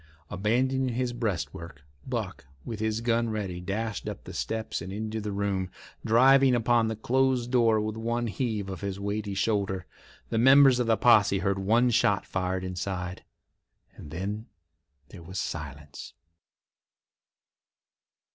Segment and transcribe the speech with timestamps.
[0.31, 5.31] Abandoning his breastwork, Buck, with his gun ready, dashed up the steps and into the
[5.31, 5.69] room,
[6.03, 9.85] driving upon the closed door with one heave of his weighty shoulder.
[10.29, 13.23] The members of the posse heard one shot fired inside,
[13.95, 14.47] and then
[15.09, 16.13] there was silence.